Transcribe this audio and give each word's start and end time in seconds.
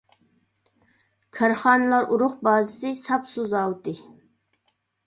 كارخانىلار 1.39 2.09
ئۇرۇق 2.17 2.35
بازىسى، 2.49 2.95
ساپ 3.07 3.31
سۇ 3.37 3.49
زاۋۇتى. 3.57 3.97